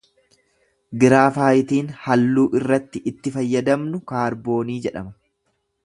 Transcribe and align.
Giraafaayitiin 1.03 1.91
halluu 2.05 2.47
irraatti 2.61 3.05
itti 3.13 3.35
fayyadamnu 3.37 4.01
kaarboonii 4.15 4.81
dha. 4.89 5.07